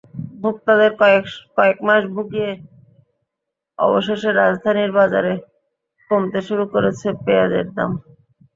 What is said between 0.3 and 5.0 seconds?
ভোক্তাদের কয়েক মাস ভুগিয়ে অবশেষে রাজধানীর